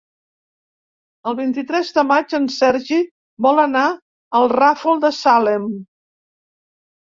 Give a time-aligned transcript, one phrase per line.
[1.31, 2.99] El vint-i-tres de maig en Sergi
[3.49, 3.85] vol anar
[4.41, 5.71] al Ràfol de Salem.